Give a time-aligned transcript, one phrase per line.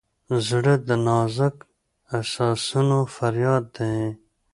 [0.47, 1.55] زړه د نازک
[2.17, 3.97] احساسونو فریاد دی.